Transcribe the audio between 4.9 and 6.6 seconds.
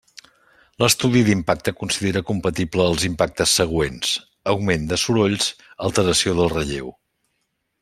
de sorolls, alteració del